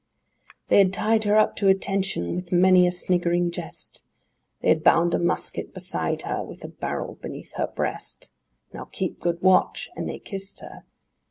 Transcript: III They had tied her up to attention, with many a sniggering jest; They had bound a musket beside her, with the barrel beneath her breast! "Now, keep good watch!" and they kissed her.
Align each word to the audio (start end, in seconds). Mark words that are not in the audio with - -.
III 0.01 0.57
They 0.69 0.77
had 0.79 0.93
tied 0.93 1.23
her 1.25 1.35
up 1.37 1.55
to 1.57 1.67
attention, 1.67 2.33
with 2.33 2.51
many 2.51 2.87
a 2.87 2.91
sniggering 2.91 3.51
jest; 3.51 4.03
They 4.61 4.69
had 4.69 4.83
bound 4.83 5.13
a 5.13 5.19
musket 5.19 5.75
beside 5.75 6.23
her, 6.23 6.43
with 6.43 6.61
the 6.61 6.69
barrel 6.69 7.19
beneath 7.21 7.53
her 7.53 7.67
breast! 7.67 8.31
"Now, 8.73 8.85
keep 8.85 9.19
good 9.19 9.39
watch!" 9.43 9.91
and 9.95 10.09
they 10.09 10.17
kissed 10.17 10.61
her. 10.61 10.85